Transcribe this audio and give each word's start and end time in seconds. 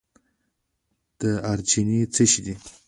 دارچینی 1.19 1.99
څه 2.13 2.23
شی 2.31 2.41
دی؟ 2.45 2.55